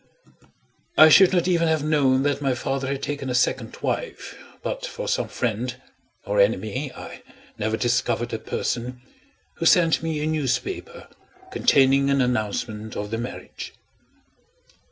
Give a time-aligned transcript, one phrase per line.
[0.97, 4.83] I should not even have known that my father had taken a second wife but
[4.83, 5.79] for some friend
[6.25, 7.21] (or enemy) I
[7.59, 8.99] never discovered the person
[9.57, 11.07] who sent me a newspaper
[11.51, 13.73] containing an announcement of the marriage.